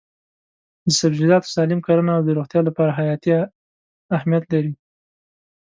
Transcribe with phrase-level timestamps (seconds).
[0.85, 3.31] د سبزیجاتو سالم کرنه د روغتیا لپاره حیاتي
[4.17, 4.73] اهمیت لري.